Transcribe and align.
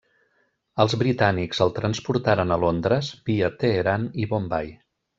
Els 0.83 0.95
britànics 1.01 1.61
el 1.67 1.75
transportaren 1.77 2.57
a 2.57 2.59
Londres 2.65 3.13
via 3.31 3.55
Teheran 3.63 4.13
i 4.25 4.31
Bombai. 4.35 4.79